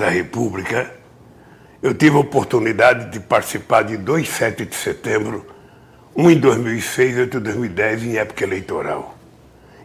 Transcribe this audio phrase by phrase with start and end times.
[0.00, 0.90] da República,
[1.82, 5.46] eu tive a oportunidade de participar de dois 7 de setembro,
[6.16, 9.14] um em 2006 e outro em 2010, em época eleitoral.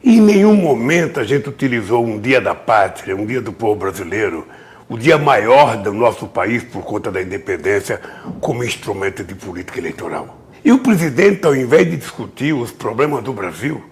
[0.02, 3.76] E em nenhum momento a gente utilizou um dia da pátria, um dia do povo
[3.76, 4.48] brasileiro,
[4.88, 8.00] o dia maior do nosso país por conta da independência,
[8.40, 10.40] como instrumento de política eleitoral.
[10.64, 13.84] E o presidente, ao invés de discutir os problemas do Brasil,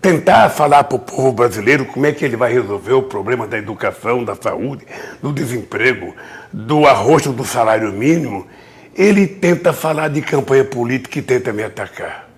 [0.00, 3.58] tentar falar para o povo brasileiro como é que ele vai resolver o problema da
[3.58, 4.86] educação, da saúde,
[5.20, 6.14] do desemprego,
[6.52, 8.46] do arroxo do salário mínimo,
[8.94, 12.28] ele tenta falar de campanha política e tenta me atacar.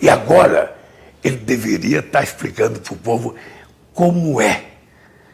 [0.00, 0.76] E agora
[1.24, 3.34] ele deveria estar explicando para o povo
[3.92, 4.64] como é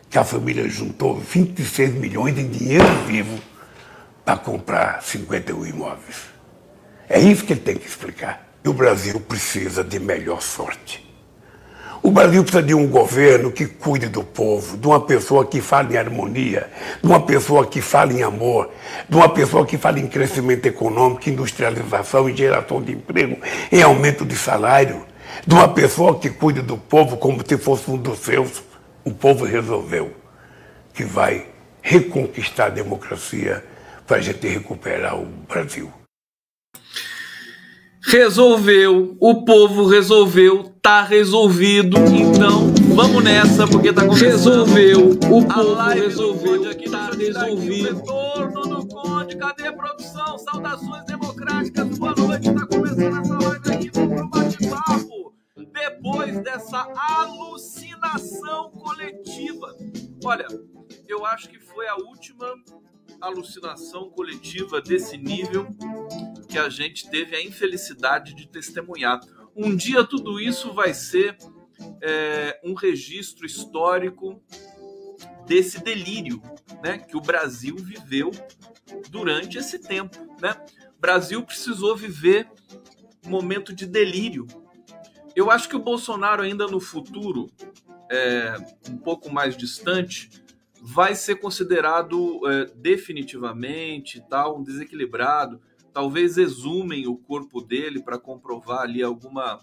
[0.08, 3.38] que a família juntou 26 milhões em dinheiro vivo
[4.24, 6.34] para comprar 51 imóveis.
[7.08, 8.48] É isso que ele tem que explicar.
[8.64, 11.13] E o Brasil precisa de melhor sorte.
[12.02, 15.94] O Brasil precisa de um governo que cuide do povo, de uma pessoa que fale
[15.94, 16.70] em harmonia,
[17.02, 18.70] de uma pessoa que fale em amor,
[19.08, 23.38] de uma pessoa que fale em crescimento econômico, industrialização, em geração de emprego,
[23.72, 25.04] em aumento de salário,
[25.46, 28.62] de uma pessoa que cuide do povo como se fosse um dos seus.
[29.04, 30.12] O povo resolveu
[30.92, 31.46] que vai
[31.82, 33.64] reconquistar a democracia
[34.06, 35.90] para a gente recuperar o Brasil.
[38.06, 41.96] Resolveu, o povo resolveu, tá resolvido.
[41.96, 44.66] Então, vamos nessa, porque tá começando.
[44.66, 47.96] Resolveu, o povo resolveu, aqui tá resolvido.
[47.96, 50.36] Retorno do Conde, cadê a produção?
[50.36, 52.52] Saudações democráticas, boa noite.
[52.52, 55.34] Tá começando essa live aqui no bate-papo.
[55.72, 56.86] Depois dessa
[57.18, 59.74] alucinação coletiva.
[60.22, 60.46] Olha,
[61.08, 62.54] eu acho que foi a última
[63.18, 65.66] alucinação coletiva desse nível
[66.54, 69.18] que a gente teve a infelicidade de testemunhar.
[69.56, 71.36] Um dia tudo isso vai ser
[72.00, 74.40] é, um registro histórico
[75.48, 76.40] desse delírio
[76.80, 78.30] né, que o Brasil viveu
[79.10, 80.16] durante esse tempo.
[80.40, 80.54] Né?
[80.96, 82.48] O Brasil precisou viver
[83.26, 84.46] um momento de delírio.
[85.34, 87.50] Eu acho que o Bolsonaro, ainda no futuro,
[88.08, 88.54] é,
[88.88, 90.30] um pouco mais distante,
[90.80, 95.60] vai ser considerado é, definitivamente tal, um desequilibrado.
[95.94, 99.60] Talvez exumem o corpo dele para comprovar ali alguma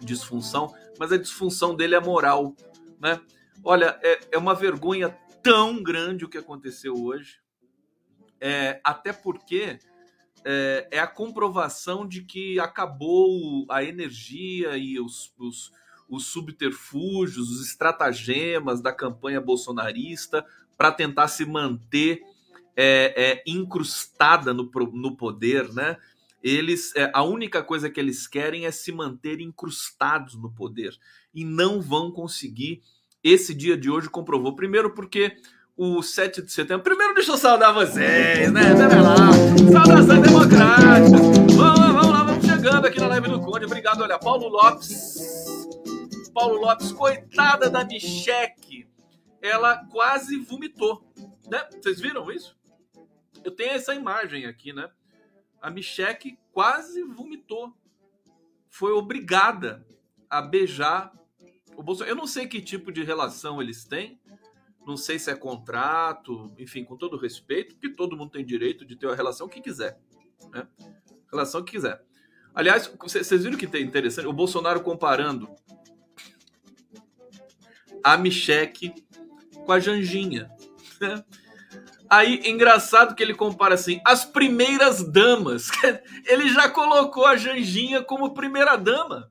[0.00, 2.54] disfunção, mas a disfunção dele é moral,
[3.00, 3.20] né?
[3.64, 5.08] Olha, é, é uma vergonha
[5.42, 7.40] tão grande o que aconteceu hoje,
[8.40, 9.78] é, até porque
[10.44, 15.72] é, é, a comprovação de que acabou a energia e os, os
[16.08, 20.44] os subterfúgios, os estratagemas da campanha bolsonarista
[20.76, 22.22] para tentar se manter
[22.76, 25.96] é, é, incrustada no, no poder, né?
[26.42, 30.94] Eles, é, a única coisa que eles querem é se manter incrustados no poder
[31.34, 32.82] e não vão conseguir.
[33.22, 34.54] Esse dia de hoje comprovou.
[34.54, 35.38] Primeiro, porque
[35.76, 36.82] o 7 de setembro.
[36.84, 38.74] Primeiro, deixa eu saudar vocês, né?
[38.74, 39.32] Pera lá.
[39.72, 41.16] Saudação democrática.
[41.56, 43.64] Vamos lá, vamos lá, vamos chegando aqui na live do Conde.
[43.64, 45.24] Obrigado, olha, Paulo Lopes.
[46.34, 48.86] Paulo Lopes, coitada da Micheque,
[49.40, 51.02] ela quase vomitou.
[51.48, 51.62] Né?
[51.80, 52.56] Vocês viram isso?
[53.44, 54.90] Eu tenho essa imagem aqui, né?
[55.60, 57.72] A Micheque quase vomitou.
[58.70, 59.86] Foi obrigada
[60.28, 61.12] a beijar
[61.76, 62.12] o Bolsonaro.
[62.12, 64.18] Eu não sei que tipo de relação eles têm.
[64.86, 68.96] Não sei se é contrato, enfim, com todo respeito, porque todo mundo tem direito de
[68.96, 69.98] ter a relação que quiser.
[70.52, 70.66] Né?
[71.30, 72.04] Relação que quiser.
[72.54, 74.28] Aliás, vocês viram que interessante?
[74.28, 75.48] O Bolsonaro comparando
[78.02, 78.94] a Micheque
[79.64, 80.50] com a Janjinha.
[82.08, 85.70] Aí, engraçado que ele compara assim, as primeiras damas.
[86.26, 89.30] Ele já colocou a Janjinha como primeira dama.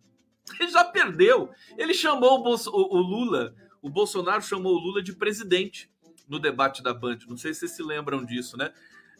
[0.59, 1.49] Ele já perdeu.
[1.77, 5.89] Ele chamou o, Bolso, o, Lula, o Bolsonaro chamou o Lula de presidente
[6.27, 7.19] no debate da Band.
[7.27, 8.71] Não sei se vocês se lembram disso, né?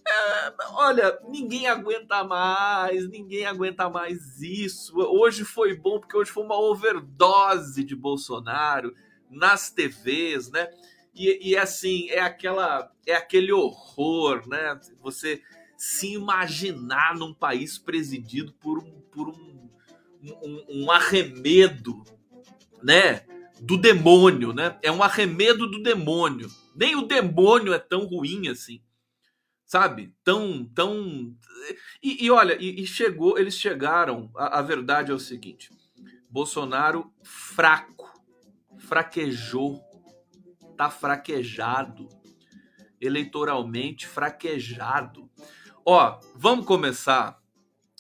[0.06, 4.98] É, olha, ninguém aguenta mais, ninguém aguenta mais isso.
[4.98, 8.94] Hoje foi bom porque hoje foi uma overdose de Bolsonaro
[9.30, 10.70] nas TVs, né?
[11.14, 14.80] E, e assim, é aquela é aquele horror, né?
[15.02, 15.42] Você
[15.78, 19.70] se imaginar num país presidido por um, por um,
[20.22, 22.04] um, um arremedo,
[22.82, 23.26] né?
[23.60, 24.78] Do demônio, né?
[24.82, 26.50] É um arremedo do demônio.
[26.76, 28.82] Nem o demônio é tão ruim assim,
[29.66, 30.14] sabe?
[30.24, 31.36] Tão, tão.
[32.02, 34.32] E, e olha, e, e, chegou, eles chegaram.
[34.36, 35.70] A, a verdade é o seguinte:
[36.30, 38.12] Bolsonaro fraco
[38.80, 39.82] fraquejou,
[40.76, 42.08] tá fraquejado,
[43.00, 45.30] eleitoralmente fraquejado.
[45.86, 47.38] Ó, vamos começar.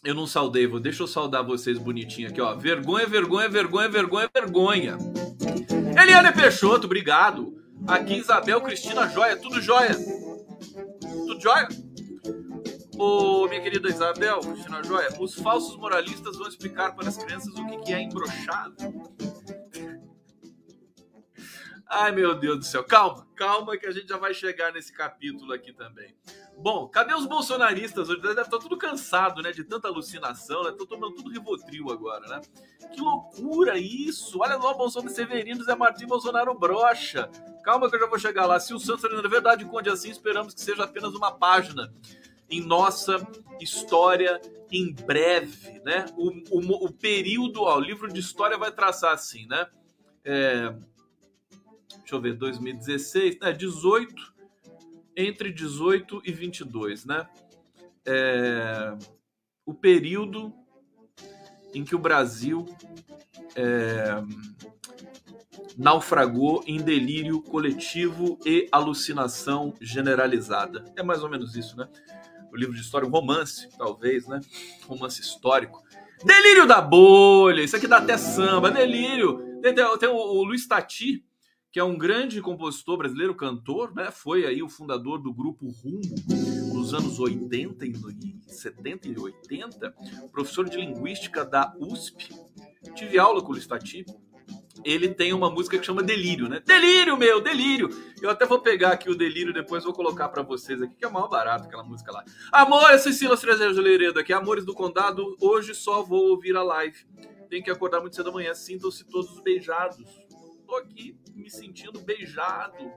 [0.03, 2.55] Eu não saudei, vou, deixa eu saudar vocês bonitinho aqui, ó.
[2.55, 4.97] Vergonha, vergonha, vergonha, vergonha, vergonha.
[6.01, 7.61] Eliane Peixoto, obrigado.
[7.87, 9.95] Aqui, Isabel, Cristina, joia, tudo joia.
[11.01, 11.67] Tudo joia?
[12.97, 17.81] Ô, minha querida Isabel, Cristina Joia, os falsos moralistas vão explicar para as crianças o
[17.81, 18.75] que é embroxado.
[21.95, 22.83] Ai, meu Deus do céu.
[22.83, 26.15] Calma, calma que a gente já vai chegar nesse capítulo aqui também.
[26.57, 28.19] Bom, cadê os bolsonaristas hoje?
[28.19, 29.51] Deve estar tudo cansado, né?
[29.51, 30.71] De tanta alucinação, né?
[30.71, 32.41] Estão tomando tudo Rivotril agora, né?
[32.91, 34.39] Que loucura isso!
[34.39, 37.29] Olha lá o Bolsonaro Severino, Zé Martim Bolsonaro brocha.
[37.63, 38.59] Calma que eu já vou chegar lá.
[38.59, 41.93] Se o Santos na verdade conde assim, esperamos que seja apenas uma página
[42.49, 43.23] em nossa
[43.61, 44.41] história
[44.71, 46.05] em breve, né?
[46.17, 49.67] O, o, o período, ó, o livro de história vai traçar assim, né?
[50.25, 50.73] É,
[52.13, 53.51] deixa eu ver, 2016, né?
[53.51, 54.33] 18,
[55.15, 57.27] entre 18 e 22, né?
[58.05, 58.95] É,
[59.65, 60.53] o período
[61.73, 62.65] em que o Brasil
[63.55, 64.21] é,
[65.77, 70.85] naufragou em delírio coletivo e alucinação generalizada.
[70.95, 71.87] É mais ou menos isso, né?
[72.53, 74.39] o livro de história, um romance, talvez, né?
[74.87, 75.83] Romance histórico.
[76.23, 79.59] Delírio da bolha, isso aqui dá até samba, delírio.
[79.59, 81.25] Tem, tem, tem o, o, Luiz Tati,
[81.73, 84.11] que é um grande compositor brasileiro, cantor, né?
[84.11, 86.01] Foi aí o fundador do grupo Rumo
[86.71, 87.95] nos anos 80 e
[88.45, 89.95] 70 e 80,
[90.31, 92.29] professor de linguística da USP.
[92.93, 94.05] Tive aula com o Luiz Tati,
[94.85, 96.61] ele tem uma música que chama Delírio, né?
[96.63, 97.89] Delírio, meu, delírio.
[98.21, 101.09] Eu até vou pegar aqui o delírio depois vou colocar para vocês aqui, que é
[101.09, 102.23] mal barato aquela música lá.
[102.51, 105.35] Amor, é Cecília Estrezeiro Leiredo aqui, Amores do Condado.
[105.41, 107.03] Hoje só vou ouvir a live.
[107.49, 108.53] Tem que acordar muito cedo da manhã.
[108.53, 110.05] Sintam-se todos beijados.
[110.67, 112.91] Tô aqui me sentindo beijado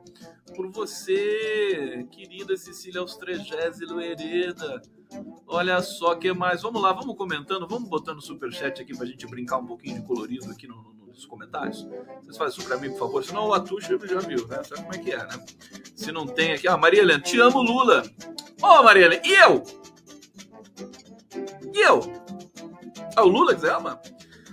[0.55, 4.83] por você, querida Cecília Austregésilo Hereda.
[5.47, 6.63] Olha só que mais.
[6.63, 10.51] Vamos lá, vamos comentando, vamos botando superchat aqui pra gente brincar um pouquinho de colorido
[10.51, 11.87] aqui no, nos comentários.
[12.23, 13.25] Vocês fazem isso pra mim, por favor.
[13.25, 14.63] Senão o Atucha já viu, né?
[14.65, 15.47] Sabe como é que é, né?
[15.95, 16.69] Se não tem aqui.
[16.69, 18.03] Ah, Maria Helena, te amo, Lula.
[18.63, 19.65] Ô, oh, Maria Helena, e eu?
[21.73, 22.01] E eu?
[23.17, 24.01] Ah, o Lula que você ama?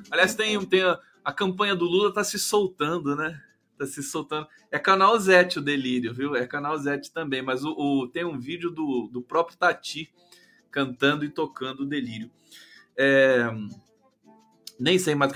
[0.10, 3.42] Aliás, tem, tem a, a campanha do Lula tá se soltando, né?
[3.78, 4.48] Tá se soltando.
[4.72, 6.36] É canal Zete o delírio, viu?
[6.36, 10.14] É canal Zete também, mas o, o, tem um vídeo do, do próprio Tati
[10.72, 12.30] cantando e tocando o delírio.
[12.98, 13.50] É,
[14.80, 15.32] nem sei mais.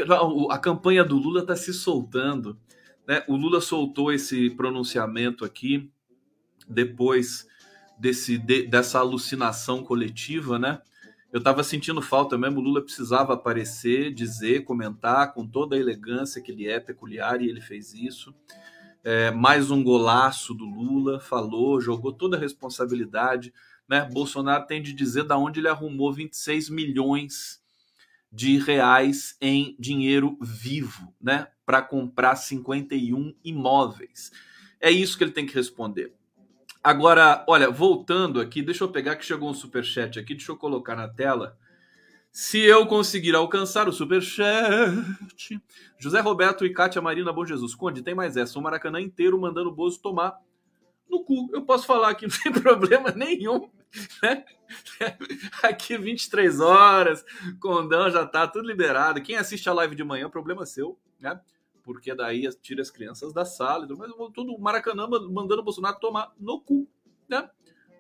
[0.50, 2.60] A campanha do Lula está se soltando.
[3.08, 3.24] Né?
[3.28, 5.92] O Lula soltou esse pronunciamento aqui
[6.68, 7.48] depois
[7.98, 10.82] desse, de, dessa alucinação coletiva, né?
[11.38, 12.60] Eu estava sentindo falta mesmo.
[12.60, 17.48] O Lula precisava aparecer, dizer, comentar com toda a elegância que ele é peculiar e
[17.48, 18.34] ele fez isso.
[19.04, 23.54] É, mais um golaço do Lula, falou, jogou toda a responsabilidade.
[23.88, 24.10] Né?
[24.12, 27.62] Bolsonaro tem de dizer da onde ele arrumou 26 milhões
[28.32, 34.32] de reais em dinheiro vivo, né, para comprar 51 imóveis.
[34.82, 36.12] É isso que ele tem que responder.
[36.88, 40.56] Agora, olha, voltando aqui, deixa eu pegar que chegou um super chat aqui, deixa eu
[40.56, 41.58] colocar na tela.
[42.32, 44.96] Se eu conseguir alcançar o superchat.
[46.00, 47.76] José Roberto e Kátia Marina Bom Jesus.
[47.76, 48.58] Conde, tem mais essa.
[48.58, 50.40] O Maracanã inteiro mandando o Bozo tomar
[51.10, 51.50] no cu.
[51.52, 53.70] Eu posso falar aqui, não tem problema nenhum.
[54.24, 54.46] Né?
[55.64, 57.26] Aqui 23 horas,
[57.60, 59.22] Condão já tá tudo liberado.
[59.22, 61.38] Quem assiste a live de manhã, problema seu, né?
[61.88, 66.34] Porque daí tira as crianças da sala, mas tudo o Maracanã mandando o Bolsonaro tomar
[66.38, 66.86] no cu,
[67.30, 67.50] né?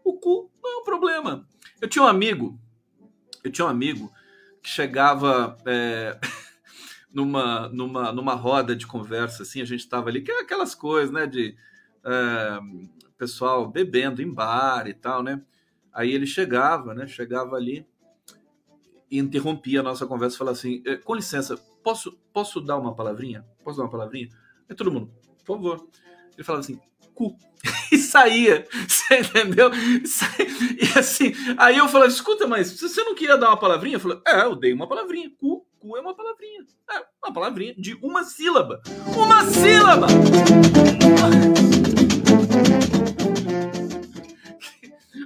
[0.03, 1.47] O cu não é um problema.
[1.79, 2.59] Eu tinha um amigo,
[3.45, 4.11] eu tinha um amigo
[4.61, 6.19] que chegava é,
[7.09, 11.09] numa, numa, numa roda de conversa, assim, a gente estava ali, que é aquelas coisas,
[11.09, 11.55] né, de
[12.03, 12.59] é,
[13.17, 15.41] pessoal bebendo em bar e tal, né?
[15.93, 17.07] Aí ele chegava, né?
[17.07, 17.87] Chegava ali
[19.09, 22.93] e interrompia a nossa conversa e falava assim: eh, com licença, posso, posso dar uma
[22.93, 23.45] palavrinha?
[23.67, 24.29] Posso dar uma palavrinha?
[24.69, 25.11] Aí todo mundo,
[25.43, 25.85] por favor.
[26.37, 26.79] Ele falava assim,
[27.13, 27.37] cu.
[27.91, 29.71] E saía, você entendeu?
[29.73, 33.95] E assim, aí eu falava, escuta, mas você não queria dar uma palavrinha?
[33.95, 35.29] Eu falei, é, eu dei uma palavrinha.
[35.37, 36.65] Cu, cu é uma palavrinha.
[36.91, 38.81] É, uma palavrinha de uma sílaba.
[39.17, 40.07] Uma sílaba!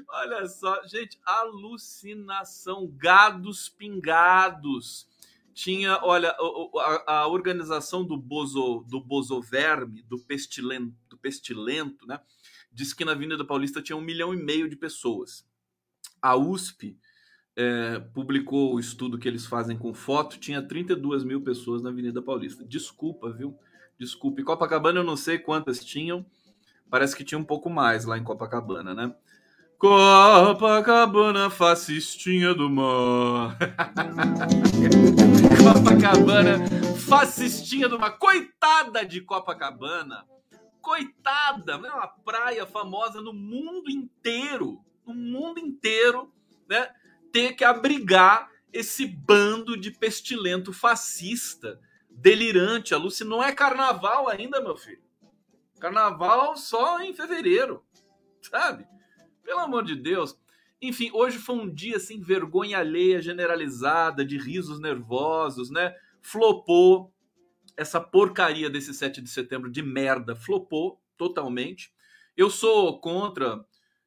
[0.10, 5.11] Olha só, gente, alucinação, gados pingados.
[5.54, 6.36] Tinha, olha,
[6.78, 12.20] a, a organização do Bozo, do Bozoverme, do pestilento, do pestilento, né?
[12.72, 15.46] Disse que na Avenida Paulista tinha um milhão e meio de pessoas.
[16.22, 16.98] A USP
[17.56, 22.22] é, publicou o estudo que eles fazem com foto, tinha 32 mil pessoas na Avenida
[22.22, 22.64] Paulista.
[22.64, 23.58] Desculpa, viu?
[24.00, 24.44] Desculpe.
[24.44, 26.26] Copacabana eu não sei quantas tinham.
[26.90, 29.14] Parece que tinha um pouco mais lá em Copacabana, né?
[29.78, 33.58] Copacabana, fascistinha do mar.
[35.64, 36.58] Copacabana,
[37.08, 38.18] fascistinha do mar.
[38.18, 40.26] Coitada de Copacabana.
[40.82, 41.90] coitada, né?
[41.90, 46.34] uma praia famosa no mundo inteiro, no mundo inteiro,
[46.68, 46.90] né?
[47.32, 53.30] Ter que abrigar esse bando de pestilento fascista, delirante, alucinante.
[53.30, 55.04] Não é carnaval ainda, meu filho.
[55.80, 57.86] Carnaval só em fevereiro,
[58.42, 58.88] sabe?
[59.44, 60.36] Pelo amor de Deus.
[60.82, 65.94] Enfim, hoje foi um dia assim, vergonha alheia generalizada, de risos nervosos, né?
[66.22, 67.14] Flopou
[67.78, 71.94] essa porcaria desse 7 de setembro de merda, flopou totalmente.
[72.36, 73.64] Eu sou contra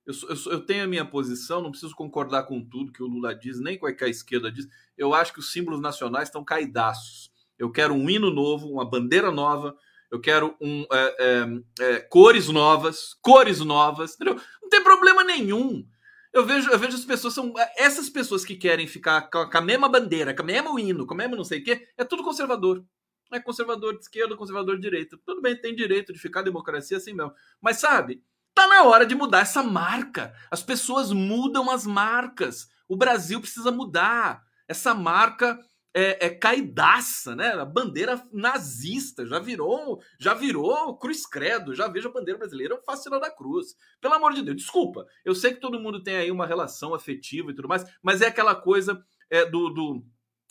[0.06, 3.34] eu, eu, eu, tenho a minha posição, não preciso concordar com tudo que o Lula
[3.34, 4.68] diz, nem com a que a esquerda diz.
[4.98, 7.32] Eu acho que os símbolos nacionais estão caidaços.
[7.58, 9.74] Eu quero um hino novo, uma bandeira nova,
[10.10, 11.46] eu quero um, é, é,
[11.80, 14.38] é, cores novas, cores novas, entendeu?
[14.62, 15.86] Não tem problema nenhum.
[16.34, 19.88] Eu vejo, eu vejo as pessoas, são essas pessoas que querem ficar com a, mesma
[19.88, 22.84] bandeira, com o mesmo hino, com o mesmo não sei o quê, é tudo conservador.
[23.32, 25.16] É conservador de esquerda, conservador de direita.
[25.24, 27.32] Tudo bem, tem direito de ficar democracia assim mesmo.
[27.60, 28.22] Mas sabe,
[28.54, 30.32] Tá na hora de mudar essa marca.
[30.48, 32.68] As pessoas mudam as marcas.
[32.88, 34.44] O Brasil precisa mudar.
[34.68, 35.58] Essa marca
[35.94, 37.52] é, é caidaça, né?
[37.52, 41.72] A bandeira nazista já virou, já virou cruz credo.
[41.72, 43.76] Já vejo a bandeira brasileira face sinal da cruz.
[44.00, 45.06] Pelo amor de Deus, desculpa.
[45.24, 48.26] Eu sei que todo mundo tem aí uma relação afetiva e tudo mais, mas é
[48.26, 50.04] aquela coisa é, do, do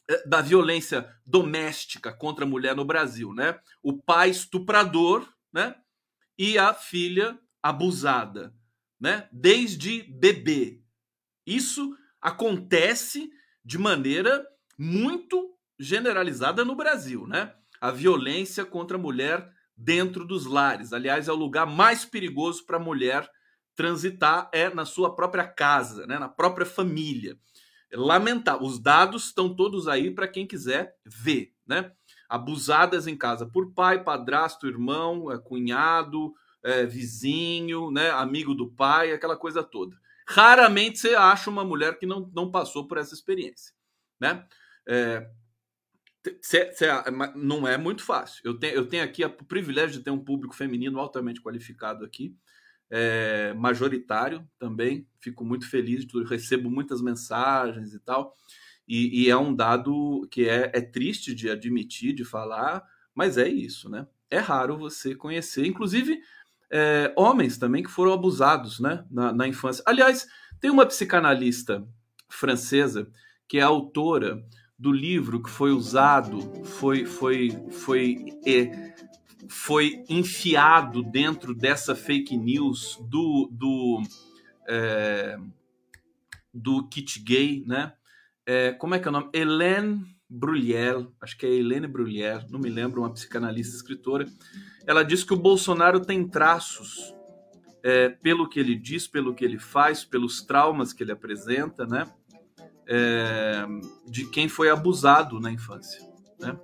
[0.09, 3.59] é, da violência doméstica contra a mulher no Brasil, né?
[3.81, 5.75] O pai estuprador, né?
[6.38, 8.55] E a filha abusada,
[8.97, 9.27] né?
[9.31, 10.81] Desde bebê.
[11.45, 13.29] Isso acontece
[13.63, 14.45] de maneira
[14.77, 17.53] muito generalizada no Brasil, né?
[17.80, 20.94] A violência contra a mulher dentro dos lares.
[20.94, 23.30] Aliás, é o lugar mais perigoso para a mulher
[23.75, 26.20] transitar é na sua própria casa, né?
[26.20, 27.38] Na própria família.
[27.92, 28.65] Lamentável.
[28.65, 31.92] Os dados estão todos aí para quem quiser ver, né?
[32.30, 39.12] Abusadas em casa por pai, padrasto, irmão, é, cunhado, é, vizinho, né, amigo do pai,
[39.12, 39.96] aquela coisa toda.
[40.27, 43.74] Raramente você acha uma mulher que não, não passou por essa experiência,
[44.20, 44.48] né?
[44.88, 45.30] É,
[46.42, 46.88] cê, cê,
[47.36, 48.42] não é muito fácil.
[48.44, 52.36] Eu tenho, eu tenho aqui o privilégio de ter um público feminino altamente qualificado aqui,
[52.90, 55.08] é, majoritário também.
[55.20, 58.36] Fico muito feliz, recebo muitas mensagens e tal.
[58.88, 62.84] E, e é um dado que é, é triste de admitir, de falar,
[63.16, 64.08] mas é isso, né?
[64.30, 66.20] É raro você conhecer, inclusive
[66.74, 69.84] é, homens também que foram abusados né, na, na, infância.
[69.86, 70.28] Aliás,
[70.60, 71.88] tem uma psicanalista
[72.28, 73.08] francesa
[73.48, 74.44] que é autora
[74.77, 78.96] do livro que foi usado, foi, foi, foi, é,
[79.48, 84.01] foi enfiado dentro dessa fake news do, do,
[84.68, 85.38] é,
[86.53, 87.94] do kit gay, né?
[88.46, 89.30] É, como é que é o nome?
[89.34, 94.27] Hélène Brullier, acho que é Helene Brullier, não me lembro, uma psicanalista escritora
[94.86, 97.13] ela diz que o Bolsonaro tem traços
[97.82, 102.12] é, pelo que ele diz, pelo que ele faz, pelos traumas que ele apresenta, né?
[102.88, 103.66] É,
[104.06, 106.02] de quem foi abusado na infância,
[106.40, 106.60] né?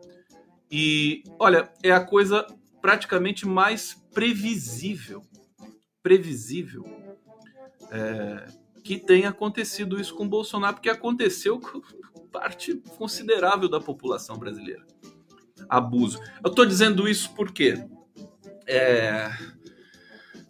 [0.72, 2.46] E olha, é a coisa
[2.82, 5.24] praticamente mais previsível,
[6.04, 6.84] previsível
[7.92, 8.48] é,
[8.84, 11.82] que tenha acontecido isso com Bolsonaro, porque aconteceu com
[12.32, 14.86] parte considerável da população brasileira.
[15.68, 16.20] Abuso.
[16.44, 17.86] Eu estou dizendo isso porque
[18.68, 19.30] é...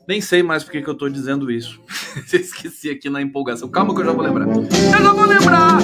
[0.09, 1.79] Nem sei mais por que eu tô dizendo isso.
[2.33, 3.69] Esqueci aqui na empolgação.
[3.69, 4.47] Calma que eu já vou lembrar.
[4.47, 5.77] Eu já vou lembrar!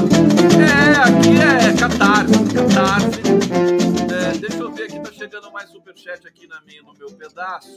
[0.57, 2.33] É, aqui é catarse.
[2.51, 3.21] Catarse.
[4.11, 7.69] É, deixa eu ver aqui, tá chegando mais superchat aqui na minha, no meu pedaço.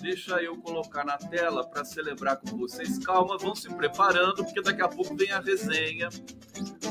[0.00, 3.04] Deixa eu colocar na tela para celebrar com vocês.
[3.04, 6.10] Calma, vão se preparando, porque daqui a pouco vem a resenha.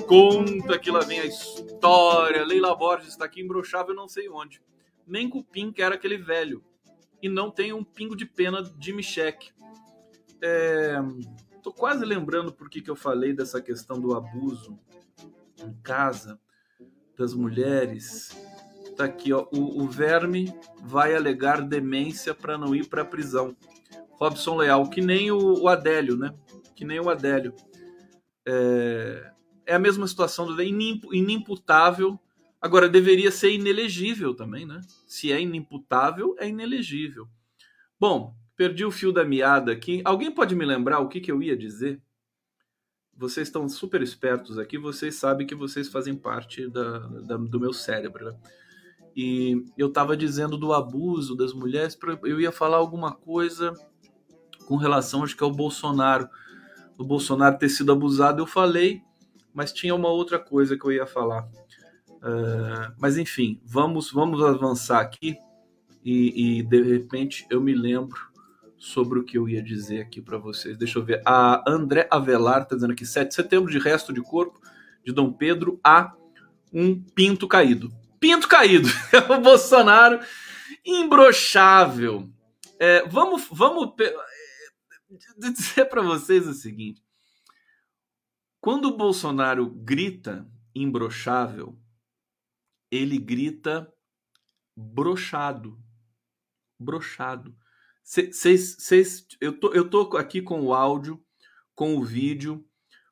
[0.06, 2.44] Conta que lá vem a história.
[2.44, 4.62] Leila Borges está aqui imbrochável, não sei onde.
[5.08, 6.62] Nem cupim, que era aquele velho
[7.26, 9.50] e não tem um pingo de pena de Michek.
[10.40, 10.96] É,
[11.64, 14.78] tô quase lembrando por que, que eu falei dessa questão do abuso
[15.60, 16.40] em casa
[17.18, 18.30] das mulheres.
[18.96, 19.48] Tá aqui, ó.
[19.52, 20.54] O, o verme
[20.84, 23.58] vai alegar demência para não ir para a prisão.
[24.12, 26.32] Robson Leal, que nem o, o, Adélio, né?
[26.76, 27.56] Que nem o Adélio.
[28.48, 29.32] É,
[29.66, 32.20] é a mesma situação do inimputável
[32.66, 34.82] Agora, deveria ser inelegível também, né?
[35.06, 37.28] Se é inimputável, é inelegível.
[38.00, 40.02] Bom, perdi o fio da meada aqui.
[40.04, 42.02] Alguém pode me lembrar o que, que eu ia dizer?
[43.16, 47.72] Vocês estão super espertos aqui, vocês sabem que vocês fazem parte da, da do meu
[47.72, 48.26] cérebro.
[48.26, 48.38] Né?
[49.16, 53.76] E eu estava dizendo do abuso das mulheres, eu ia falar alguma coisa
[54.66, 56.28] com relação, acho que ao Bolsonaro.
[56.98, 59.04] O Bolsonaro ter sido abusado, eu falei,
[59.54, 61.48] mas tinha uma outra coisa que eu ia falar.
[62.26, 65.38] Uh, mas enfim, vamos, vamos avançar aqui
[66.04, 68.18] e, e de repente eu me lembro
[68.80, 70.76] sobre o que eu ia dizer aqui para vocês.
[70.76, 71.22] Deixa eu ver.
[71.24, 74.60] A André Avelar está dizendo aqui: 7 de setembro de resto de corpo
[75.04, 76.14] de Dom Pedro a
[76.74, 77.92] um pinto caído.
[78.20, 78.90] Pinto caído.
[79.30, 80.20] o Bolsonaro
[80.84, 82.28] imbrochável.
[82.80, 83.94] É, vamos, vamos
[85.38, 87.04] dizer para vocês o seguinte:
[88.60, 91.78] quando o Bolsonaro grita imbrochável,
[92.96, 93.92] ele grita
[94.76, 95.80] brochado.
[96.80, 97.56] Brochado.
[98.04, 101.24] Cês, eu, tô, eu tô aqui com o áudio,
[101.74, 102.64] com o vídeo.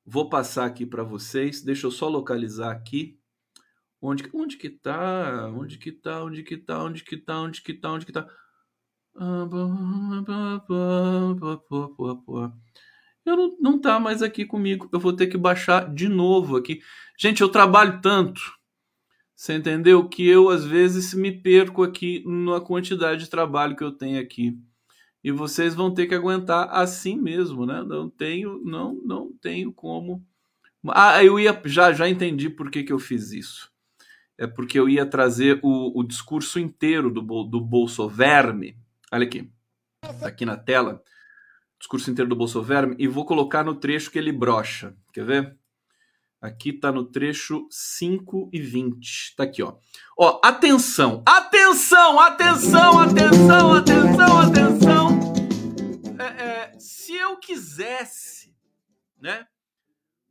[0.05, 1.61] Vou passar aqui para vocês.
[1.61, 3.19] Deixa eu só localizar aqui.
[4.01, 5.47] Onde, onde que tá?
[5.49, 6.23] Onde que tá?
[6.23, 6.83] Onde que tá?
[6.83, 7.41] Onde que tá?
[7.41, 7.91] Onde que tá?
[7.91, 8.27] Onde que tá?
[13.25, 14.89] Eu não, não tá mais aqui comigo.
[14.91, 16.81] Eu vou ter que baixar de novo aqui.
[17.17, 18.41] Gente, eu trabalho tanto
[19.43, 20.07] você entendeu?
[20.07, 24.57] Que eu, às vezes, me perco aqui na quantidade de trabalho que eu tenho aqui.
[25.21, 27.83] E vocês vão ter que aguentar assim mesmo, né?
[27.83, 30.25] Não tenho, não, não tenho como.
[30.87, 31.61] Ah, eu ia.
[31.65, 33.69] Já, já entendi por que, que eu fiz isso.
[34.37, 38.77] É porque eu ia trazer o, o discurso inteiro do, do Bolso Verme.
[39.11, 39.51] Olha aqui.
[40.21, 41.03] Tá aqui na tela.
[41.77, 42.95] Discurso inteiro do Bolso Verme.
[42.97, 44.95] E vou colocar no trecho que ele brocha.
[45.11, 45.57] Quer ver?
[46.43, 49.29] Aqui está no trecho 5 e 20.
[49.29, 49.77] Está aqui, ó.
[50.19, 55.19] Ó, atenção, atenção, atenção, atenção, atenção, atenção.
[56.19, 58.53] É, é, se eu quisesse,
[59.21, 59.47] né,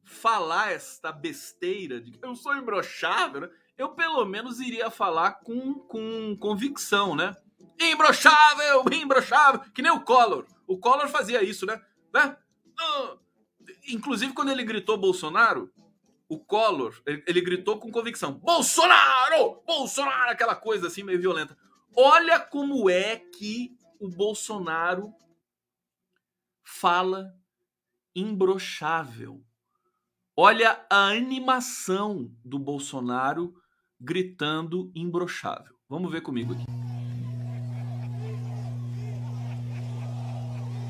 [0.04, 5.76] falar esta besteira de que eu sou imbrochável, né, eu pelo menos iria falar com,
[5.76, 7.34] com convicção, né?
[7.80, 10.44] Imbrochável, imbrochável, que nem o Collor.
[10.66, 11.80] O Collor fazia isso, né?
[12.12, 12.36] né?
[12.66, 13.18] Uh,
[13.88, 15.72] inclusive, quando ele gritou Bolsonaro,
[16.32, 19.60] o Collor, ele, ele, gritou com convicção: Bolsonaro!
[19.66, 20.30] Bolsonaro!
[20.30, 21.54] Aquela coisa assim meio violenta.
[21.94, 25.12] Olha como é que o Bolsonaro
[26.64, 27.34] fala
[28.16, 29.44] imbrochável.
[30.34, 33.54] Olha a animação do Bolsonaro
[34.00, 35.76] gritando imbrochável.
[35.86, 36.91] Vamos ver comigo aqui.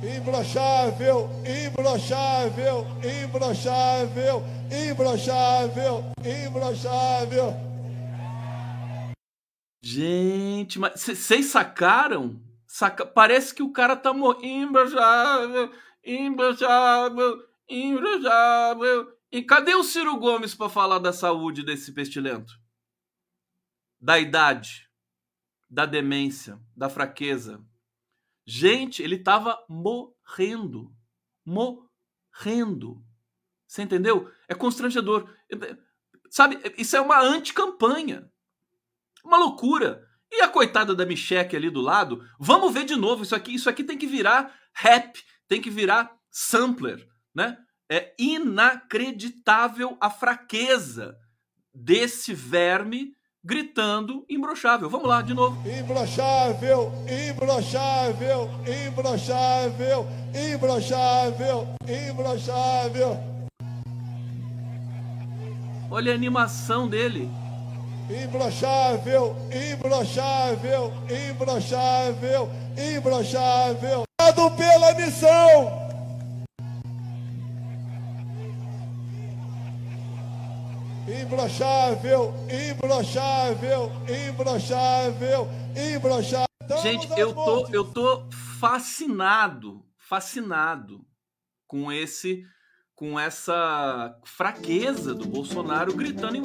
[0.02, 2.86] Imbrochável, imbrochável,
[3.24, 7.54] imbrochável, imbrochável, imbrochável.
[9.80, 12.40] Gente, mas vocês sacaram?
[12.66, 13.06] Saca...
[13.06, 14.46] Parece que o cara tá morrendo.
[14.70, 15.72] Imbrochável,
[16.04, 19.18] imbrochável, imbrochável.
[19.30, 22.52] E cadê o Ciro Gomes para falar da saúde desse pestilento?
[24.00, 24.88] Da idade,
[25.70, 27.64] da demência, da fraqueza,
[28.44, 30.94] Gente, ele estava morrendo.
[31.44, 33.04] Morrendo.
[33.66, 34.30] Você entendeu?
[34.48, 35.28] É constrangedor.
[36.30, 38.30] Sabe, isso é uma anticampanha.
[39.24, 40.06] Uma loucura.
[40.30, 43.22] E a coitada da Micheque ali do lado, vamos ver de novo.
[43.22, 47.58] Isso aqui, isso aqui tem que virar rap, tem que virar sampler, né?
[47.88, 51.14] É inacreditável a fraqueza
[51.74, 54.88] desse verme gritando imbrochável.
[54.88, 55.56] Vamos lá, de novo.
[55.68, 58.48] Imbrochável, imbrochável,
[58.86, 63.20] imbrochável, imbrochável, imbrochável.
[65.90, 67.28] Olha a animação dele.
[68.08, 74.04] Imbrochável, imbrochável, imbrochável, imbrochável.
[74.20, 75.81] Obrigado pela missão.
[81.20, 83.92] Imbrochável, imbrochável,
[84.28, 85.48] imbrochável,
[85.94, 86.46] imbrochável.
[86.82, 88.24] Gente, eu tô, eu tô
[88.58, 91.04] fascinado, fascinado
[91.66, 92.46] com esse
[92.94, 96.40] com essa fraqueza do Bolsonaro gritando.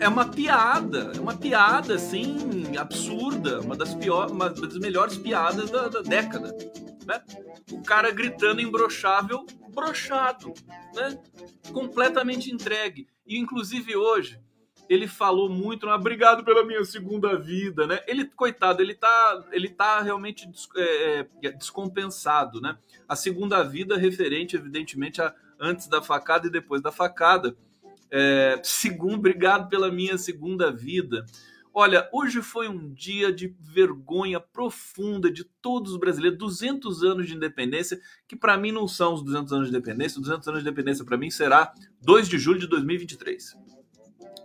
[0.00, 5.70] É uma piada, é uma piada assim absurda, uma das piores, uma das melhores piadas
[5.70, 6.56] da, da década,
[7.04, 7.22] né?
[7.70, 10.52] O cara gritando imbrochável, brochado,
[10.94, 11.18] né?
[11.72, 13.06] Completamente entregue.
[13.26, 14.40] E inclusive hoje
[14.88, 18.00] ele falou muito, ah, obrigado pela minha segunda vida, né?
[18.06, 22.78] Ele, coitado, ele tá, ele tá realmente é, é, descompensado, né?
[23.06, 27.56] A segunda vida referente, evidentemente, a antes da facada e depois da facada.
[28.10, 31.26] É, segundo, obrigado pela minha segunda vida.
[31.80, 36.36] Olha, hoje foi um dia de vergonha profunda de todos os brasileiros.
[36.36, 40.20] 200 anos de independência, que para mim não são os 200 anos de independência.
[40.20, 43.56] 200 anos de independência para mim será 2 de julho de 2023.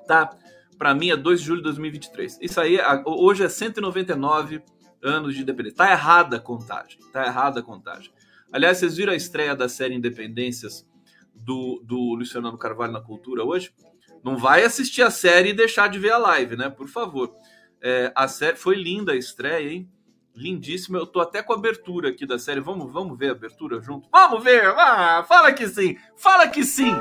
[0.07, 0.29] Tá?
[0.77, 2.37] Para mim é 2 de julho de 2023.
[2.39, 4.61] Isso aí, hoje é 199
[5.01, 5.77] anos de independência.
[5.77, 6.99] Tá errada a contagem.
[7.11, 8.13] Tá errada a contagem.
[8.51, 10.87] Aliás, vocês viram a estreia da série Independências
[11.33, 13.73] do, do Fernando Carvalho na Cultura hoje?
[14.23, 16.69] Não vai assistir a série e deixar de ver a live, né?
[16.69, 17.35] Por favor.
[17.81, 19.89] É, a série foi linda a estreia, hein?
[20.35, 20.97] Lindíssima.
[20.97, 22.61] Eu tô até com a abertura aqui da série.
[22.61, 24.07] Vamos, vamos ver a abertura junto?
[24.11, 24.65] Vamos ver!
[24.65, 25.97] Ah, fala que sim!
[26.15, 26.93] Fala que sim!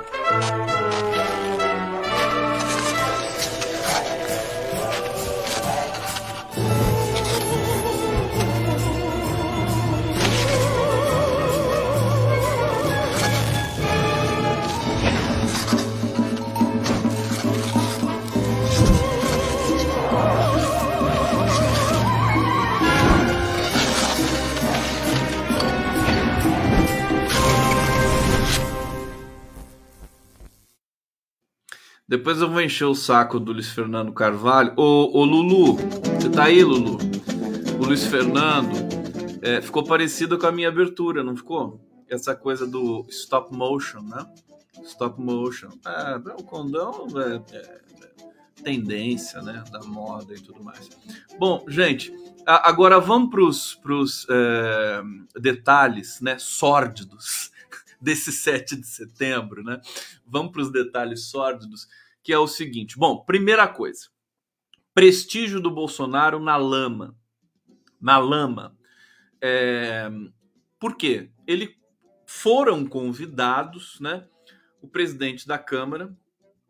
[32.13, 34.75] Depois eu vou encher o saco do Luiz Fernando Carvalho.
[34.77, 36.99] Ô, ô Lulu, você tá aí, Lulu?
[37.81, 38.71] O Luiz Fernando
[39.41, 41.81] é, ficou parecido com a minha abertura, não ficou?
[42.07, 44.27] Essa coisa do stop motion, né?
[44.85, 45.71] Stop motion.
[45.87, 49.65] É, o condão é, é, é tendência, né?
[49.73, 50.91] Da moda e tudo mais.
[51.39, 52.13] Bom, gente,
[52.45, 55.03] agora vamos para os é,
[55.41, 56.37] detalhes, né?
[56.39, 57.51] Sórdidos
[57.99, 59.81] desse 7 de setembro, né?
[60.27, 61.89] Vamos para os detalhes sórdidos
[62.23, 64.09] que é o seguinte: bom, primeira coisa,
[64.95, 67.17] prestígio do Bolsonaro na lama.
[68.01, 68.77] Na lama.
[69.41, 70.11] É,
[70.79, 71.31] por quê?
[71.47, 71.77] Ele
[72.27, 74.27] foram convidados, né?
[74.81, 76.17] O presidente da Câmara,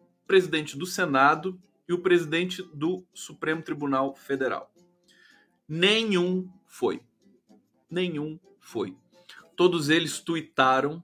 [0.00, 4.72] o presidente do Senado e o presidente do Supremo Tribunal Federal.
[5.68, 7.02] Nenhum foi.
[7.90, 8.96] Nenhum foi.
[9.56, 11.02] Todos eles tuitaram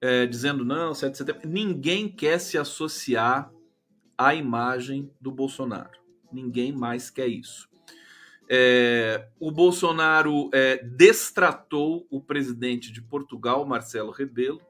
[0.00, 1.48] é, dizendo não, 7 de setembro.
[1.48, 3.52] Ninguém quer se associar
[4.20, 5.98] a imagem do Bolsonaro.
[6.30, 7.66] Ninguém mais quer isso.
[8.50, 14.60] É, o Bolsonaro é, destratou o presidente de Portugal, Marcelo Rebelo,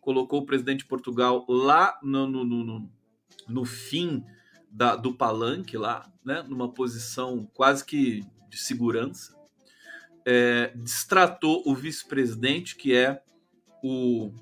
[0.00, 2.90] colocou o presidente de Portugal lá no, no, no,
[3.46, 4.24] no fim
[4.70, 9.36] da, do palanque, lá, né, numa posição quase que de segurança.
[10.24, 13.22] É, destratou o vice-presidente, que é
[13.84, 14.32] o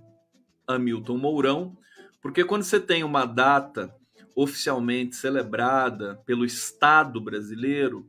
[0.69, 1.77] Hamilton Mourão,
[2.23, 3.96] porque quando você tem uma data
[4.37, 8.07] oficialmente celebrada pelo Estado brasileiro,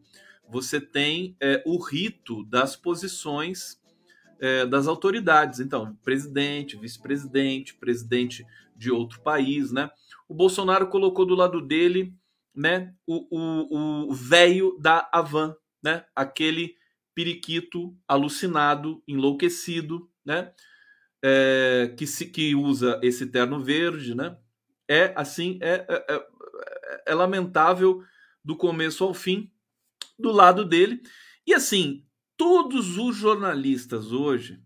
[0.48, 3.82] você tem é, o rito das posições
[4.40, 5.62] é, das autoridades.
[5.62, 9.90] Então, presidente, vice-presidente, presidente de outro país, né?
[10.28, 12.13] O Bolsonaro colocou do lado dele,
[12.54, 16.06] né, o velho da Havan, né?
[16.16, 16.76] Aquele
[17.16, 20.52] periquito alucinado, enlouquecido, né?
[21.24, 24.38] É, que se que usa esse terno verde, né?
[24.88, 26.28] É assim, é, é, é,
[27.08, 28.04] é lamentável
[28.43, 29.52] do começo ao fim,
[30.17, 31.02] do lado dele.
[31.45, 34.62] E assim, todos os jornalistas hoje,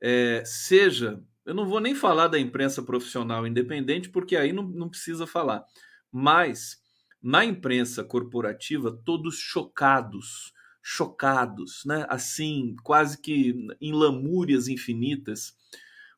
[0.00, 4.88] é, seja, eu não vou nem falar da imprensa profissional independente, porque aí não, não
[4.88, 5.64] precisa falar,
[6.10, 6.78] mas
[7.22, 12.06] na imprensa corporativa, todos chocados, chocados, né?
[12.08, 15.54] Assim, quase que em lamúrias infinitas,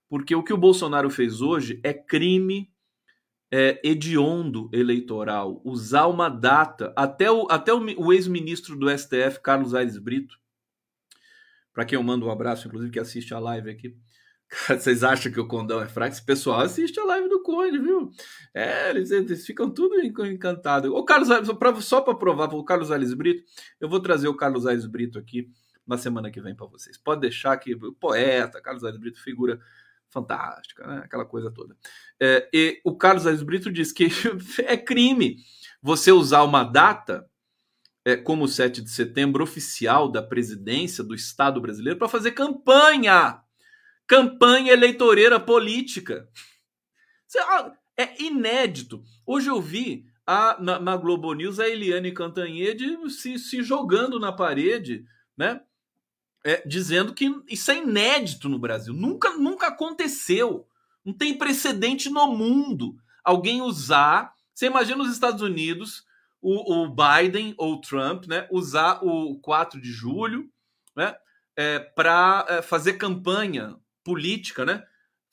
[0.09, 2.72] porque o que o Bolsonaro fez hoje é crime
[3.53, 9.75] é, hediondo eleitoral, usar uma data, até o, até o, o ex-ministro do STF, Carlos
[9.75, 10.39] Aires Brito,
[11.71, 13.95] para quem eu mando um abraço, inclusive, que assiste a live aqui.
[14.69, 16.13] Vocês acham que o condão é fraco?
[16.13, 18.11] Esse pessoal assiste a live do Conde, viu?
[18.55, 20.91] É, eles, eles ficam tudo encantados.
[20.91, 21.29] O Carlos,
[21.85, 23.43] só para provar o Carlos Aires Brito,
[23.81, 25.51] eu vou trazer o Carlos Aires Brito aqui
[25.87, 26.99] na semana que vem para vocês.
[26.99, 29.59] Pode deixar que o poeta, Carlos Aires Brito, figura
[30.13, 31.03] fantástica, né?
[31.05, 31.77] aquela coisa toda.
[32.21, 34.09] É, e o Carlos Aires Brito diz que
[34.65, 35.39] é crime
[35.83, 37.29] você usar uma data
[38.05, 43.41] é, como o 7 de setembro oficial da presidência do Estado brasileiro para fazer campanha.
[44.07, 46.29] Campanha eleitoreira política.
[47.97, 49.03] É inédito.
[49.25, 54.33] Hoje eu vi a, na, na Globo News a Eliane Cantanhede se, se jogando na
[54.33, 55.05] parede,
[55.37, 55.61] né?
[56.45, 58.93] é, dizendo que isso é inédito no Brasil.
[58.93, 60.67] Nunca, nunca aconteceu.
[61.05, 64.33] Não tem precedente no mundo alguém usar.
[64.55, 66.05] Você imagina os Estados Unidos,
[66.41, 70.51] o, o Biden ou o Trump, né, usar o 4 de julho
[70.97, 71.15] né,
[71.57, 74.83] é, para é, fazer campanha política, né?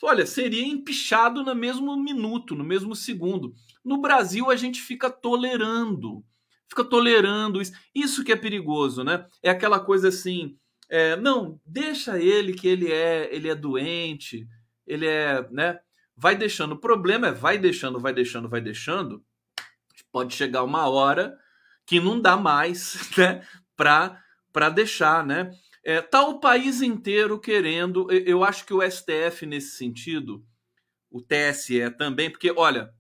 [0.02, 3.54] Olha, seria empichado no mesmo minuto, no mesmo segundo.
[3.84, 6.24] No Brasil, a gente fica tolerando,
[6.70, 7.74] fica tolerando isso.
[7.94, 9.28] Isso que é perigoso, né?
[9.44, 10.58] É aquela coisa assim,
[10.90, 14.48] é, não, deixa ele que ele é, ele é doente,
[14.88, 15.80] ele é, né?
[16.18, 16.74] Vai deixando.
[16.74, 19.24] O problema é vai deixando, vai deixando, vai deixando.
[20.12, 21.38] Pode chegar uma hora
[21.86, 23.46] que não dá mais, né?
[23.76, 25.52] Para para deixar, né?
[25.84, 28.12] É, tá o país inteiro querendo.
[28.12, 30.44] Eu acho que o STF nesse sentido,
[31.10, 32.92] o TSE também, porque olha,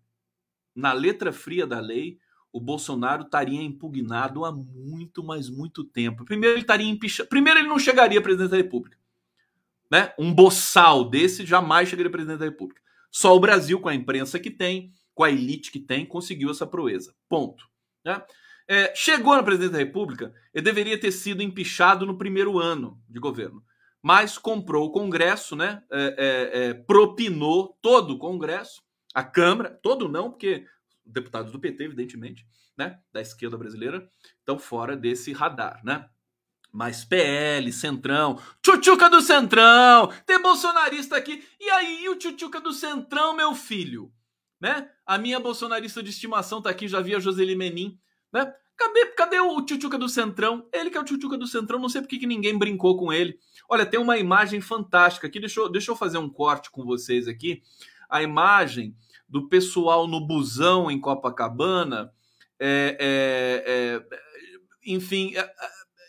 [0.75, 2.19] na letra fria da lei,
[2.51, 6.25] o Bolsonaro estaria impugnado há muito, mas muito tempo.
[6.25, 7.29] Primeiro ele estaria empichado.
[7.29, 8.97] Primeiro ele não chegaria presidente da República.
[9.91, 10.13] Né?
[10.17, 12.81] Um boçal desse jamais chegaria presidente da República.
[13.12, 16.65] Só o Brasil, com a imprensa que tem, com a elite que tem, conseguiu essa
[16.65, 17.13] proeza.
[17.27, 17.67] Ponto.
[18.05, 18.21] Né?
[18.67, 23.19] É, chegou na presidência da República, ele deveria ter sido empichado no primeiro ano de
[23.19, 23.63] governo.
[24.01, 25.83] Mas comprou o Congresso, né?
[25.91, 28.81] É, é, é propinou todo o Congresso,
[29.13, 30.65] a Câmara, todo não, porque
[31.11, 32.99] deputados do PT, evidentemente, né?
[33.11, 36.09] Da esquerda brasileira, estão fora desse radar, né?
[36.71, 41.43] Mas PL, Centrão, Tchutchuca do Centrão, tem bolsonarista aqui.
[41.59, 44.11] E aí, o Tchutchuca do Centrão, meu filho?
[44.61, 44.89] Né?
[45.05, 47.97] A minha bolsonarista de estimação tá aqui, já vi a Joseli Menin,
[48.31, 48.53] né?
[48.79, 50.65] Cadê, cadê o Tchutchuca do Centrão?
[50.71, 53.37] Ele que é o Tchutchuca do Centrão, não sei por que ninguém brincou com ele.
[53.67, 57.27] Olha, tem uma imagem fantástica aqui, deixa eu, deixa eu fazer um corte com vocês
[57.27, 57.61] aqui.
[58.09, 58.95] A imagem
[59.29, 62.11] do pessoal no busão em Copacabana,
[62.59, 64.19] é, é, é,
[64.85, 65.53] enfim, é, é,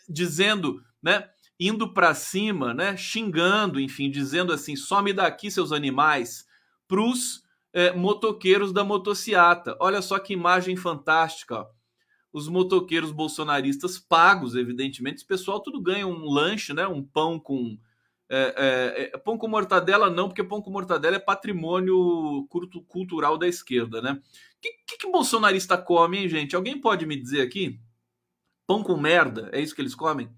[0.09, 1.29] dizendo, né,
[1.59, 6.45] indo para cima, né, xingando, enfim, dizendo assim, some daqui seus animais,
[6.87, 9.77] para os é, motoqueiros da motociata.
[9.79, 11.67] Olha só que imagem fantástica, ó.
[12.33, 17.77] Os motoqueiros bolsonaristas pagos, evidentemente, esse pessoal tudo ganha um lanche, né, um pão com
[18.33, 22.47] é, é, é, pão com mortadela não, porque pão com mortadela é patrimônio
[22.87, 24.13] cultural da esquerda, né?
[24.13, 26.55] O que, que, que bolsonarista come, hein, gente?
[26.55, 27.79] Alguém pode me dizer aqui?
[28.65, 30.29] Pão com merda, é isso que eles comem?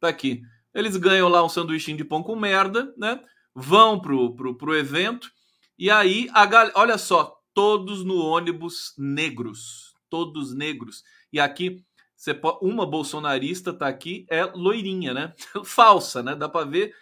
[0.00, 0.42] Tá aqui.
[0.72, 3.20] Eles ganham lá um sanduichinho de pão com merda, né?
[3.54, 5.30] Vão pro, pro, pro evento
[5.78, 6.70] e aí, a gal...
[6.74, 11.04] olha só, todos no ônibus negros, todos negros.
[11.30, 11.84] E aqui,
[12.16, 15.34] você uma bolsonarista tá aqui, é loirinha, né?
[15.64, 16.34] Falsa, né?
[16.34, 16.94] Dá para ver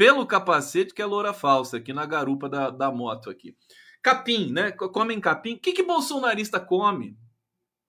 [0.00, 3.54] pelo capacete que é loura falsa, aqui na garupa da, da moto aqui.
[4.02, 4.72] Capim, né?
[4.72, 5.56] Comem capim.
[5.56, 7.18] O que, que bolsonarista come?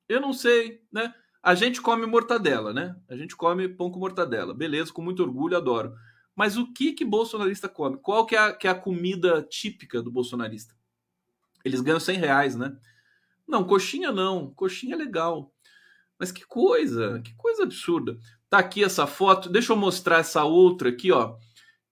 [0.09, 1.13] Eu não sei, né?
[1.41, 2.97] A gente come mortadela, né?
[3.07, 4.53] A gente come pão com mortadela.
[4.53, 5.95] Beleza, com muito orgulho, adoro.
[6.35, 7.95] Mas o que que bolsonarista come?
[7.95, 10.75] Qual que é a, que é a comida típica do bolsonarista?
[11.63, 12.75] Eles ganham 100 reais, né?
[13.47, 14.53] Não, coxinha não.
[14.53, 15.49] Coxinha é legal.
[16.19, 18.19] Mas que coisa, que coisa absurda.
[18.49, 19.47] Tá aqui essa foto.
[19.47, 21.37] Deixa eu mostrar essa outra aqui, ó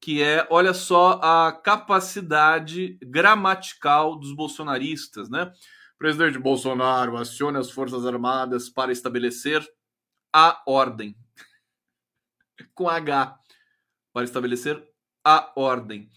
[0.02, 5.52] que é, olha só, a capacidade gramatical dos bolsonaristas, né?
[5.98, 9.66] Presidente Bolsonaro acione as Forças Armadas para estabelecer
[10.34, 11.18] a ordem.
[12.74, 13.38] Com H.
[14.14, 14.82] Para estabelecer
[15.26, 16.10] a ordem.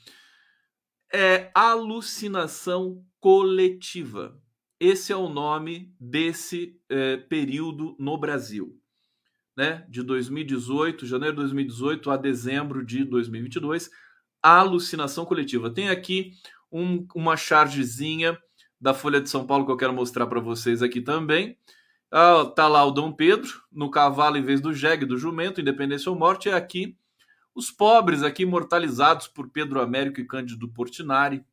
[1.13, 4.41] É alucinação coletiva.
[4.79, 8.82] Esse é o nome desse é, período no Brasil
[9.57, 13.91] né, de 2018, janeiro de 2018 a dezembro de 2022,
[14.43, 15.71] a alucinação coletiva.
[15.71, 16.33] Tem aqui
[16.71, 18.39] um, uma chargezinha
[18.81, 21.57] da Folha de São Paulo que eu quero mostrar para vocês aqui também.
[22.11, 26.11] Ah, tá lá o Dom Pedro no cavalo em vez do jegue do jumento, independência
[26.11, 26.49] ou morte.
[26.49, 26.97] É aqui
[27.55, 31.45] os pobres aqui imortalizados por Pedro Américo e Cândido Portinari.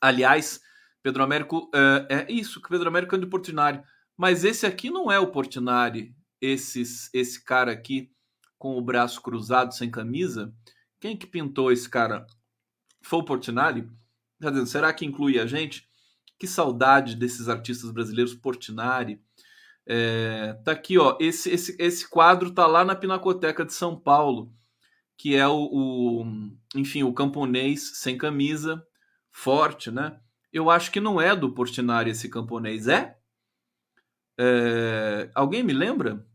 [0.00, 0.60] Aliás,
[1.02, 3.80] Pedro Américo é, é isso, Pedro Américo e Cândido Portinari.
[4.16, 8.10] Mas esse aqui não é o Portinari, esses, esse cara aqui
[8.58, 10.52] com o braço cruzado, sem camisa?
[11.00, 12.26] Quem que pintou esse cara?
[13.02, 13.88] Foi o Portinari?
[14.66, 15.88] será que inclui a gente?
[16.38, 19.20] Que saudade desses artistas brasileiros, Portinari.
[19.86, 21.16] É, tá aqui, ó.
[21.20, 24.52] Esse, esse, esse quadro tá lá na Pinacoteca de São Paulo,
[25.16, 26.24] que é o, o
[26.76, 28.86] enfim, o camponês sem camisa,
[29.30, 30.18] forte, né?
[30.52, 33.16] Eu acho que não é do Portinari esse camponês, é?
[34.38, 36.26] é alguém me lembra?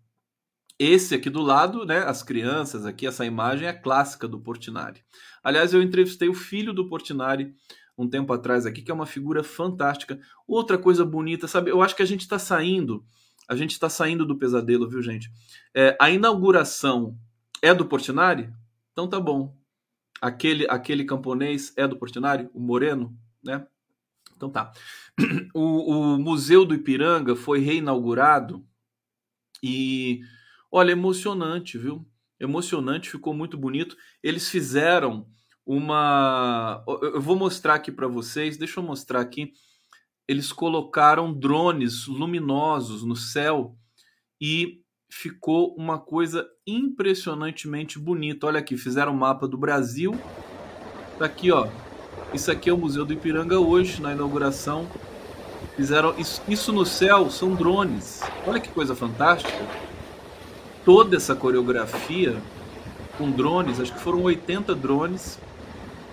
[0.77, 5.03] Esse aqui do lado, né, as crianças aqui, essa imagem é clássica do Portinari.
[5.41, 7.53] Aliás, eu entrevistei o filho do Portinari
[7.97, 10.19] um tempo atrás aqui, que é uma figura fantástica.
[10.45, 11.71] Outra coisa bonita, sabe?
[11.71, 13.05] Eu acho que a gente está saindo,
[13.47, 15.29] a gente está saindo do pesadelo, viu, gente?
[15.73, 17.17] É, a inauguração
[17.61, 18.51] é do Portinari?
[18.91, 19.55] Então tá bom.
[20.21, 22.49] Aquele, aquele camponês é do Portinari?
[22.53, 23.65] O Moreno, né?
[24.35, 24.71] Então tá.
[25.53, 28.67] O, o Museu do Ipiranga foi reinaugurado
[29.63, 30.19] e
[30.77, 32.05] Olha, emocionante, viu?
[32.37, 33.95] Emocionante, ficou muito bonito.
[34.21, 35.25] Eles fizeram
[35.65, 36.83] uma.
[37.01, 39.53] Eu vou mostrar aqui para vocês, deixa eu mostrar aqui.
[40.27, 43.77] Eles colocaram drones luminosos no céu
[44.41, 48.47] e ficou uma coisa impressionantemente bonita.
[48.47, 50.11] Olha aqui, fizeram um mapa do Brasil.
[51.17, 51.69] Tá aqui, ó.
[52.33, 54.85] Isso aqui é o Museu do Ipiranga hoje, na inauguração.
[55.77, 58.19] Fizeram isso, isso no céu, são drones.
[58.45, 59.84] Olha que coisa fantástica
[60.85, 62.37] toda essa coreografia
[63.17, 65.39] com drones, acho que foram 80 drones,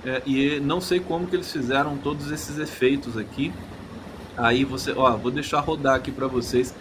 [0.04, 3.52] é, e não sei como que eles fizeram todos esses efeitos aqui.
[4.36, 6.74] Aí você, ó, vou deixar rodar aqui para vocês.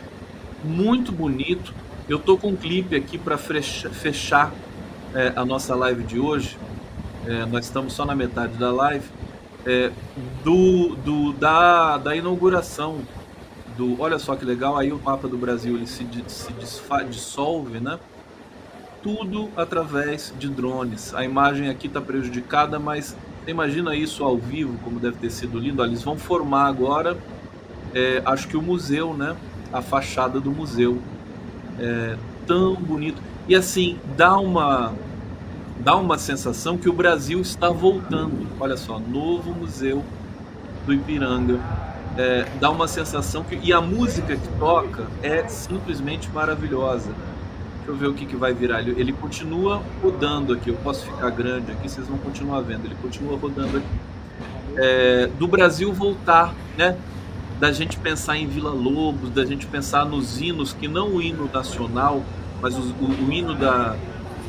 [0.63, 1.73] muito bonito.
[2.07, 4.51] Eu tô com um clipe aqui para fechar
[5.13, 6.57] é, a nossa live de hoje.
[7.25, 9.07] É, nós estamos só na metade da live.
[9.65, 9.91] É,
[10.43, 13.01] do, do, da, da inauguração
[13.77, 13.99] do.
[14.01, 17.99] Olha só que legal, aí o mapa do Brasil ele se, se desfa, dissolve, né?
[19.01, 21.13] Tudo através de drones.
[21.13, 23.15] A imagem aqui está prejudicada, mas
[23.47, 25.81] imagina isso ao vivo, como deve ter sido lindo.
[25.81, 27.17] Olha, eles vão formar agora,
[27.93, 29.35] é, acho que o museu, né?
[29.73, 31.01] A fachada do museu.
[31.79, 33.21] É, tão bonito.
[33.47, 34.93] E assim, dá uma,
[35.79, 38.47] dá uma sensação que o Brasil está voltando.
[38.59, 40.03] Olha só, novo museu
[40.85, 41.59] do Ipiranga
[42.17, 43.55] é, dá uma sensação que.
[43.61, 47.11] E a música que toca é simplesmente maravilhosa.
[47.77, 48.81] Deixa eu ver o que, que vai virar.
[48.81, 50.69] Ele, ele continua rodando aqui.
[50.69, 52.85] Eu posso ficar grande aqui, vocês vão continuar vendo.
[52.85, 53.87] Ele continua rodando aqui.
[54.77, 56.97] É, do Brasil voltar, né?
[57.59, 61.49] Da gente pensar em Vila Lobos, da gente pensar nos hinos, que não o hino
[61.53, 62.23] nacional,
[62.61, 63.95] mas o, o, o hino da,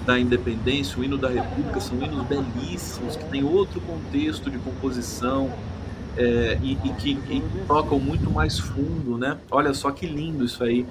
[0.06, 5.52] da independência, o hino da república, são hinos belíssimos, que tem outro contexto de composição,
[6.16, 9.38] é, e, e, que e tocam muito mais fundo, né?
[9.50, 10.86] Olha só que lindo isso aí.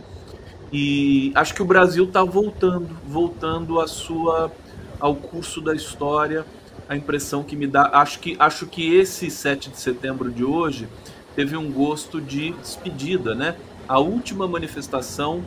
[0.73, 4.51] E acho que o Brasil está voltando, voltando à sua,
[4.99, 6.45] ao curso da história.
[6.87, 10.87] A impressão que me dá, acho que acho que esse 7 de setembro de hoje
[11.35, 13.55] teve um gosto de despedida, né?
[13.87, 15.43] A última manifestação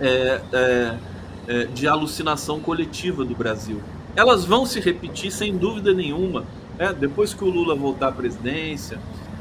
[0.00, 0.98] é, é,
[1.48, 3.80] é, de alucinação coletiva do Brasil.
[4.14, 6.44] Elas vão se repetir sem dúvida nenhuma
[6.78, 8.98] é, depois que o Lula voltar à presidência,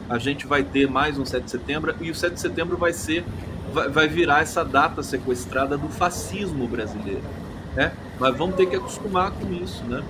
[0.09, 2.93] a gente vai ter mais um 7 de setembro e o 7 de setembro vai
[2.93, 3.23] ser
[3.71, 7.23] vai, vai virar essa data sequestrada do fascismo brasileiro,
[7.75, 7.95] né?
[8.19, 10.03] Mas vamos ter que acostumar com isso, né?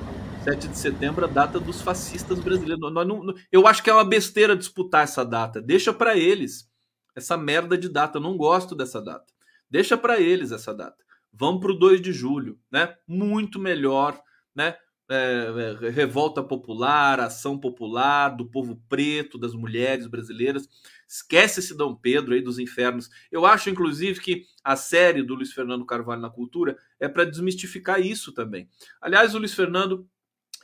[0.44, 2.92] 7 de setembro, a data dos fascistas brasileiros.
[2.94, 5.62] Nós não, eu acho que é uma besteira disputar essa data.
[5.62, 6.70] Deixa para eles
[7.16, 8.18] essa merda de data.
[8.18, 9.26] Eu não gosto dessa data.
[9.70, 10.96] Deixa para eles essa data.
[11.34, 12.96] Vamos para o 2 de julho, né?
[13.06, 14.18] Muito melhor,
[14.56, 14.76] né?
[15.10, 20.67] É, é, revolta popular, ação popular do povo preto, das mulheres brasileiras.
[21.08, 23.10] Esquece esse Dom Pedro aí dos infernos.
[23.32, 28.02] Eu acho, inclusive, que a série do Luiz Fernando Carvalho na Cultura é para desmistificar
[28.02, 28.70] isso também.
[29.02, 30.08] Aliás, o Luiz Fernando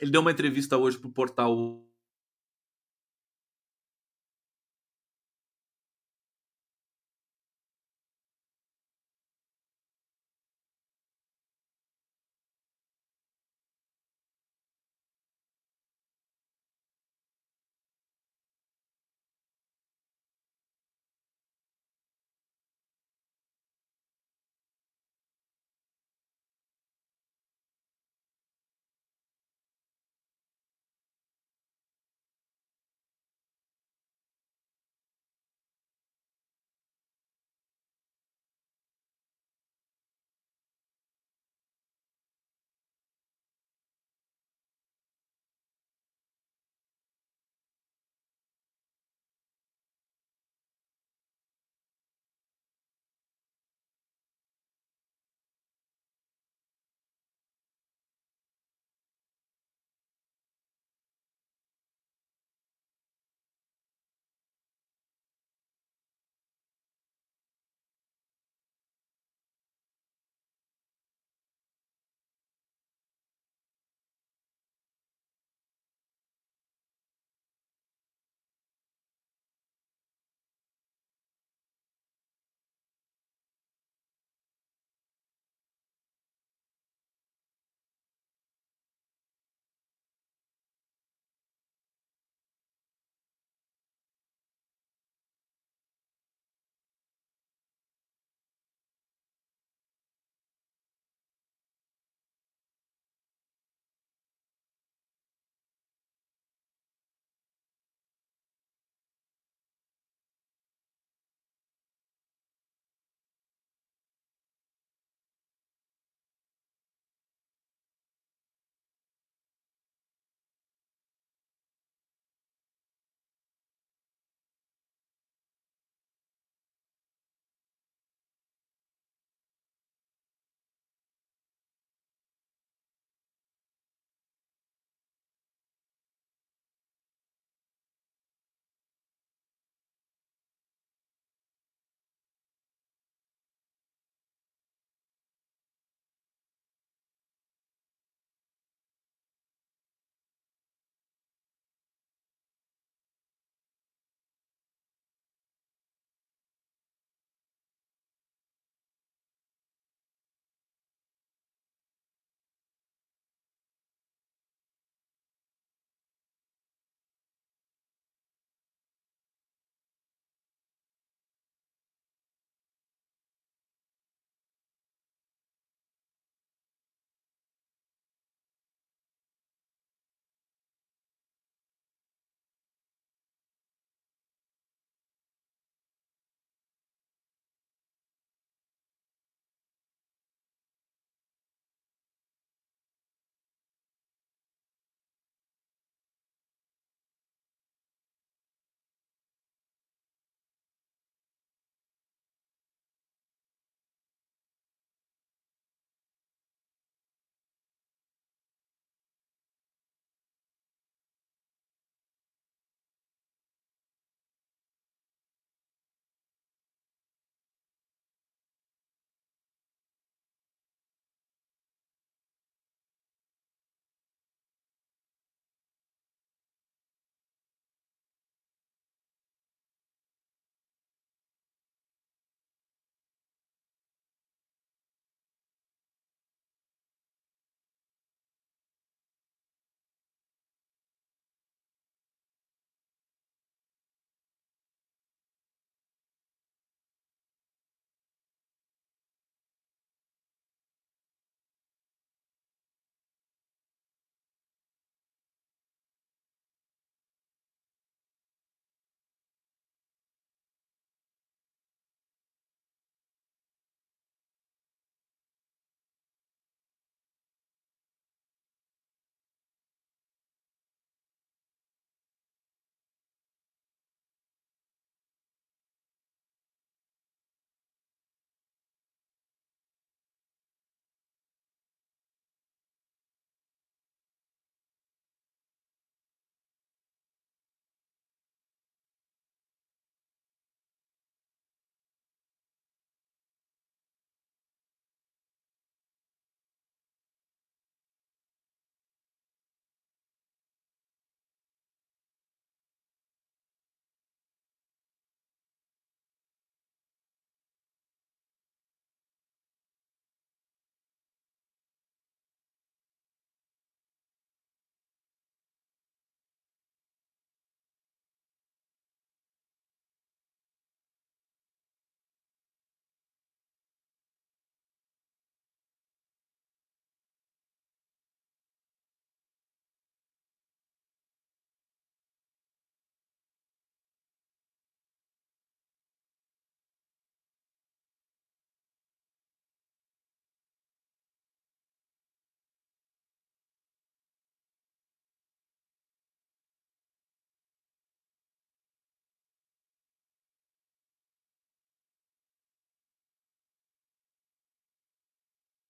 [0.00, 1.82] ele deu uma entrevista hoje para o portal